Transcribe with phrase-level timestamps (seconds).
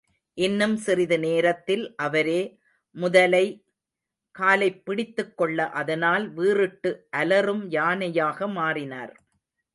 [0.37, 2.41] இன்னும் சிறிது நேரத்தில் அவரே,
[2.95, 3.45] முதலை
[4.35, 9.13] காலைப் பிடித்துக் கொள்ள அதனால் வீறிட்டு அலறும் யானையாக மாறினார்.